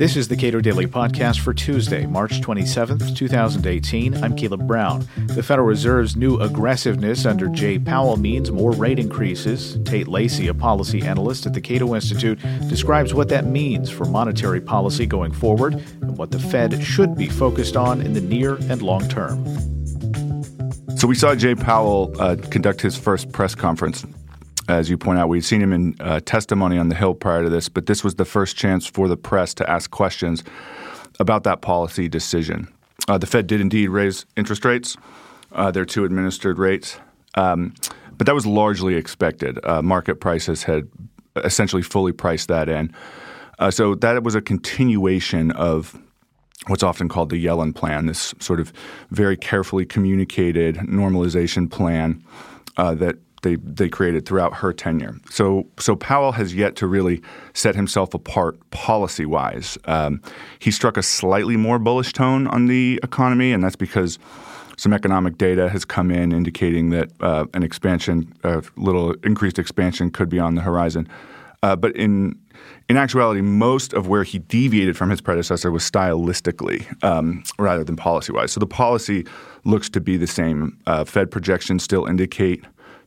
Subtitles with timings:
[0.00, 4.24] This is the Cato Daily Podcast for Tuesday, March 27th, 2018.
[4.24, 5.06] I'm Caleb Brown.
[5.26, 9.78] The Federal Reserve's new aggressiveness under Jay Powell means more rate increases.
[9.84, 14.62] Tate Lacey, a policy analyst at the Cato Institute, describes what that means for monetary
[14.62, 18.80] policy going forward and what the Fed should be focused on in the near and
[18.80, 19.44] long term.
[20.96, 24.06] So we saw Jay Powell uh, conduct his first press conference
[24.68, 27.50] as you point out, we'd seen him in uh, testimony on the Hill prior to
[27.50, 30.44] this, but this was the first chance for the press to ask questions
[31.18, 32.68] about that policy decision.
[33.08, 34.96] Uh, the Fed did indeed raise interest rates,
[35.52, 36.98] uh, their two administered rates,
[37.34, 37.74] um,
[38.16, 39.58] but that was largely expected.
[39.64, 40.88] Uh, market prices had
[41.36, 42.94] essentially fully priced that in.
[43.58, 45.98] Uh, so that was a continuation of
[46.66, 48.72] what's often called the Yellen plan, this sort of
[49.10, 52.22] very carefully communicated normalization plan
[52.76, 55.16] uh, that they they created throughout her tenure.
[55.30, 57.22] So so Powell has yet to really
[57.54, 59.78] set himself apart policy wise.
[59.84, 60.20] Um,
[60.58, 64.18] he struck a slightly more bullish tone on the economy, and that's because
[64.76, 70.10] some economic data has come in indicating that uh, an expansion, a little increased expansion,
[70.10, 71.06] could be on the horizon.
[71.62, 72.38] Uh, but in
[72.88, 77.94] in actuality, most of where he deviated from his predecessor was stylistically um, rather than
[77.94, 78.52] policy wise.
[78.52, 79.26] So the policy
[79.64, 80.78] looks to be the same.
[80.86, 82.64] Uh, Fed projections still indicate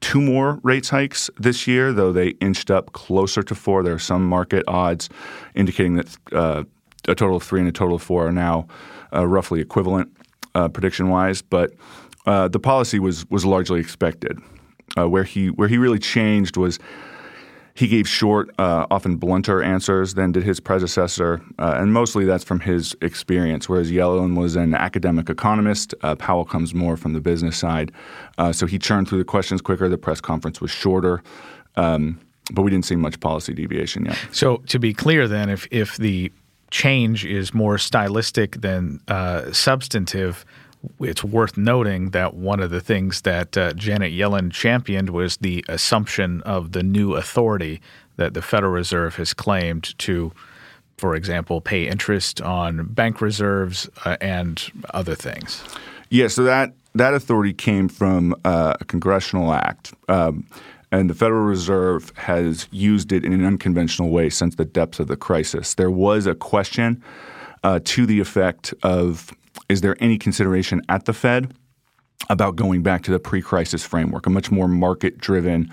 [0.00, 3.82] two more rates hikes this year, though they inched up closer to four.
[3.82, 5.08] There are some market odds
[5.54, 6.64] indicating that uh,
[7.08, 8.66] a total of three and a total of four are now
[9.12, 10.10] uh, roughly equivalent
[10.54, 11.42] uh, prediction wise.
[11.42, 11.72] But
[12.26, 14.38] uh, the policy was was largely expected.
[14.96, 16.78] Uh, where he where he really changed was
[17.76, 22.42] he gave short, uh, often blunter answers than did his predecessor, uh, and mostly that's
[22.42, 23.68] from his experience.
[23.68, 27.92] Whereas Yellen was an academic economist, uh, Powell comes more from the business side.
[28.38, 29.88] Uh, so he churned through the questions quicker.
[29.90, 31.22] The press conference was shorter.
[31.76, 32.18] Um,
[32.52, 34.18] but we didn't see much policy deviation yet.
[34.30, 36.32] So, to be clear, then, if, if the
[36.70, 40.44] change is more stylistic than uh, substantive,
[41.00, 45.64] it's worth noting that one of the things that uh, Janet Yellen championed was the
[45.68, 47.80] assumption of the new authority
[48.16, 50.32] that the Federal Reserve has claimed to,
[50.96, 55.62] for example, pay interest on bank reserves uh, and other things.
[56.10, 59.92] Yeah, so that that authority came from uh, a congressional act.
[60.08, 60.46] Um,
[60.92, 65.08] and the Federal Reserve has used it in an unconventional way since the depths of
[65.08, 65.74] the crisis.
[65.74, 67.02] There was a question
[67.64, 69.30] uh, to the effect of
[69.68, 71.52] is there any consideration at the Fed
[72.30, 75.70] about going back to the pre crisis framework, a much more market driven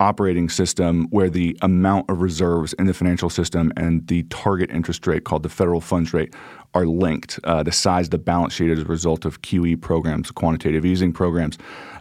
[0.00, 5.06] operating system where the amount of reserves in the financial system and the target interest
[5.06, 6.34] rate called the federal funds rate
[6.74, 7.38] are linked.
[7.44, 11.12] Uh, the size of the balance sheet as a result of QE programs, quantitative easing
[11.12, 11.58] programs,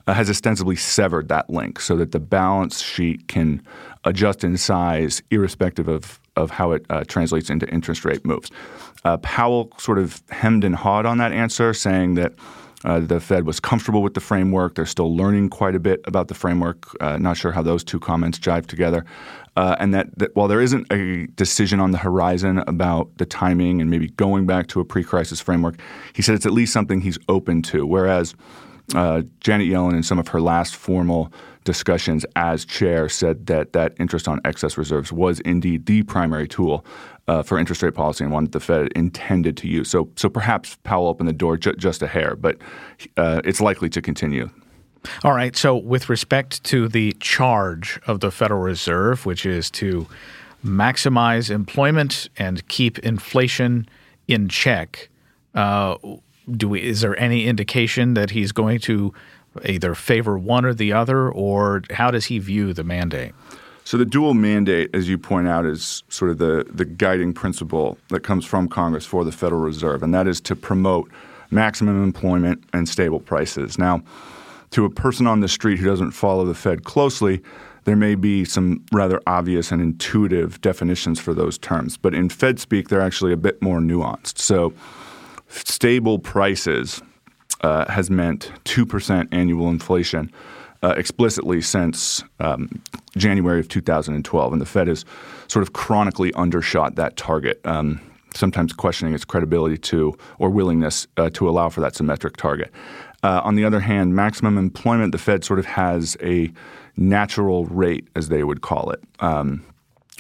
[0.08, 3.62] uh, has ostensibly severed that link so that the balance sheet can
[4.06, 8.52] adjust in size irrespective of, of how it uh, translates into interest rate moves.
[9.04, 12.34] Uh, Powell sort of hemmed and hawed on that answer, saying that
[12.84, 14.76] uh, the Fed was comfortable with the framework.
[14.76, 16.88] They're still learning quite a bit about the framework.
[17.00, 19.06] Uh, not sure how those two comments jive together.
[19.56, 23.82] Uh, and that, that, while there isn't a decision on the horizon about the timing
[23.82, 25.80] and maybe going back to a pre crisis framework,
[26.14, 27.86] he said it's at least something he's open to.
[27.86, 28.34] Whereas
[28.96, 31.32] uh, Janet Yellen, in some of her last formal
[31.64, 36.86] discussions as chair, said that that interest on excess reserves was indeed the primary tool
[37.28, 39.90] uh, for interest rate policy and one that the Fed intended to use.
[39.90, 42.58] So, so perhaps Powell opened the door ju- just a hair, but
[43.18, 44.50] uh, it's likely to continue.
[45.24, 45.56] All right.
[45.56, 50.08] So, with respect to the charge of the Federal Reserve, which is to
[50.64, 53.88] maximize employment and keep inflation
[54.28, 55.10] in check,
[55.56, 55.96] uh,
[56.50, 56.82] do we?
[56.82, 59.14] Is there any indication that he's going to
[59.66, 63.34] either favor one or the other, or how does he view the mandate?
[63.84, 67.98] So the dual mandate, as you point out, is sort of the, the guiding principle
[68.10, 71.12] that comes from Congress for the Federal Reserve, and that is to promote
[71.50, 73.78] maximum employment and stable prices.
[73.78, 74.02] Now,
[74.70, 77.42] to a person on the street who doesn't follow the Fed closely,
[77.84, 82.60] there may be some rather obvious and intuitive definitions for those terms, but in Fed
[82.60, 84.38] speak, they're actually a bit more nuanced.
[84.38, 84.74] So,
[85.52, 87.02] stable prices
[87.62, 90.32] uh, has meant 2% annual inflation
[90.84, 92.82] uh, explicitly since um,
[93.16, 95.06] January of 2012, and the Fed has
[95.48, 97.60] sort of chronically undershot that target.
[97.66, 98.02] Um,
[98.34, 102.72] sometimes questioning its credibility to or willingness uh, to allow for that symmetric target.
[103.24, 106.52] Uh, on the other hand, maximum employment, the Fed sort of has a
[106.98, 109.04] natural rate, as they would call it.
[109.20, 109.64] Um,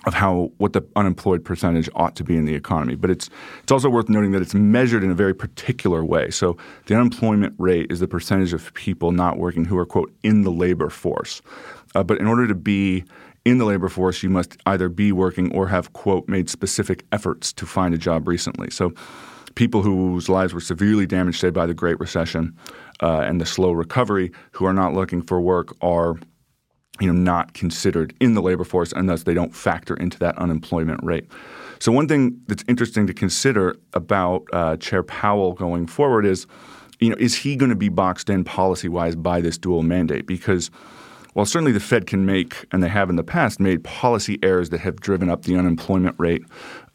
[0.05, 2.95] of how what the unemployed percentage ought to be in the economy.
[2.95, 3.29] But it's
[3.61, 6.31] it's also worth noting that it's measured in a very particular way.
[6.31, 6.57] So
[6.87, 10.51] the unemployment rate is the percentage of people not working who are quote in the
[10.51, 11.41] labor force.
[11.93, 13.03] Uh, but in order to be
[13.43, 17.51] in the labor force, you must either be working or have, quote, made specific efforts
[17.53, 18.69] to find a job recently.
[18.69, 18.93] So
[19.55, 22.55] people whose lives were severely damaged, say, by the Great Recession
[23.01, 26.15] uh, and the slow recovery, who are not looking for work, are
[26.99, 30.37] you know not considered in the labor force, and thus they don't factor into that
[30.37, 31.29] unemployment rate.
[31.79, 36.45] So one thing that's interesting to consider about uh, Chair Powell going forward is,
[36.99, 40.27] you know, is he going to be boxed in policy wise by this dual mandate?
[40.27, 40.69] Because
[41.33, 44.69] while certainly the Fed can make, and they have in the past, made policy errors
[44.69, 46.43] that have driven up the unemployment rate,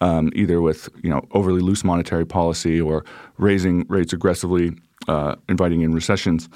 [0.01, 3.05] um, either with you know overly loose monetary policy or
[3.39, 4.73] raising rates aggressively,
[5.09, 6.49] uh, inviting in recessions.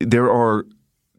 [0.00, 0.64] There are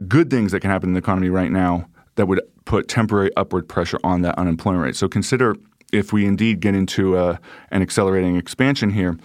[0.07, 3.67] good things that can happen in the economy right now that would put temporary upward
[3.67, 4.95] pressure on that unemployment rate.
[4.95, 5.55] So consider
[5.93, 7.37] if we indeed get into a, uh,
[7.71, 9.17] an accelerating expansion here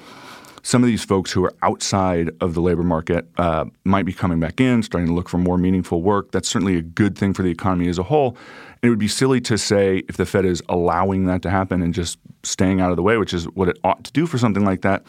[0.63, 4.39] some of these folks who are outside of the labor market uh, might be coming
[4.39, 6.31] back in, starting to look for more meaningful work.
[6.31, 8.37] That's certainly a good thing for the economy as a whole.
[8.81, 11.83] And it would be silly to say if the Fed is allowing that to happen
[11.83, 14.39] and just staying out of the way, which is what it ought to do for
[14.39, 15.03] something like that.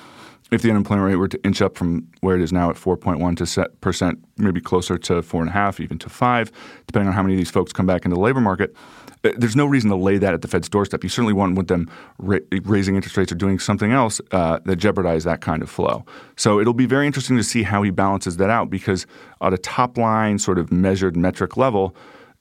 [0.53, 3.37] If the unemployment rate were to inch up from where it is now at 4.1
[3.37, 6.51] to percent, maybe closer to four and a half, even to five,
[6.85, 8.75] depending on how many of these folks come back into the labor market,
[9.23, 11.01] uh, there's no reason to lay that at the Fed's doorstep.
[11.01, 11.89] You certainly wouldn't want them
[12.19, 16.05] ra- raising interest rates or doing something else uh, that jeopardize that kind of flow.
[16.35, 19.07] So it'll be very interesting to see how he balances that out because
[19.41, 21.95] at a top line, sort of measured metric level,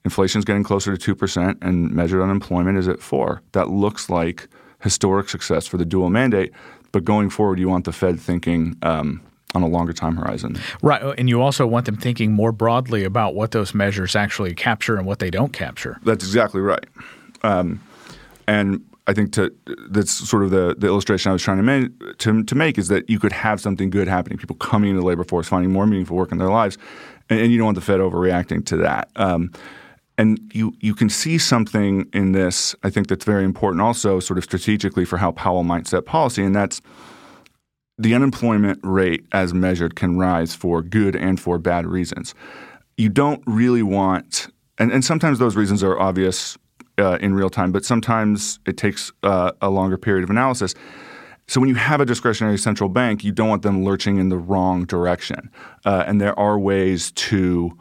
[0.05, 4.49] inflation is getting closer to 2% and measured unemployment is at 4 That looks like
[4.83, 6.53] historic success for the dual mandate.
[6.93, 9.23] But going forward, you want the Fed thinking um,
[9.55, 10.59] on a longer time horizon.
[10.83, 11.03] Right.
[11.19, 15.07] And you also want them thinking more broadly about what those measures actually capture and
[15.07, 15.99] what they don't capture.
[16.05, 16.85] That's exactly right.
[17.43, 17.81] Um,
[18.47, 19.53] and I think to,
[19.91, 22.89] that's sort of the, the illustration I was trying to, make, to, to make is
[22.89, 25.87] that you could have something good happening, people coming into the labor force, finding more
[25.87, 26.79] meaningful work in their lives,
[27.29, 29.11] and, and you don't want the Fed overreacting to that.
[29.17, 29.51] Um,
[30.19, 34.39] and you you can see something in this, I think, that's very important also, sort
[34.39, 36.81] of strategically for how Powell might set policy, and that's
[37.99, 42.35] the unemployment rate as measured can rise for good and for bad reasons.
[42.97, 44.49] You don't really want,
[44.79, 46.59] and, and sometimes those reasons are obvious
[46.99, 50.75] uh, in real time, but sometimes it takes uh, a longer period of analysis.
[51.49, 54.39] So when you have a discretionary central bank, you don't want them lurching in the
[54.39, 55.51] wrong direction.
[55.85, 57.77] Uh, and there are ways to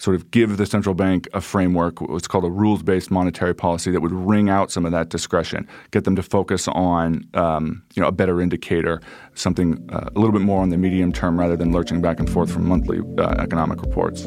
[0.00, 3.90] sort of give the central bank a framework, what's called a rules based monetary policy
[3.90, 8.00] that would wring out some of that discretion, get them to focus on um, you
[8.00, 9.02] know, a better indicator,
[9.34, 12.30] something uh, a little bit more on the medium term rather than lurching back and
[12.30, 14.26] forth from monthly uh, economic reports.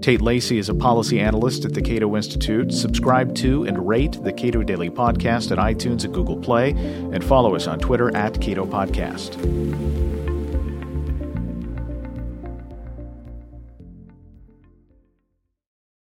[0.00, 2.72] Tate Lacey is a policy analyst at the Cato Institute.
[2.72, 7.56] Subscribe to and rate the Cato Daily Podcast at iTunes and Google Play, and follow
[7.56, 10.13] us on Twitter at Cato Podcast.